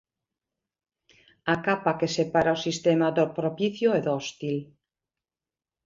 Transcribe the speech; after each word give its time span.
A 1.53 1.55
capa 1.67 1.93
que 1.99 2.11
separa 2.17 2.57
o 2.57 2.61
sistema 2.65 3.07
do 3.17 3.25
propicio 3.37 3.89
e 3.97 3.99
do 4.05 4.11
hostil. 4.17 4.57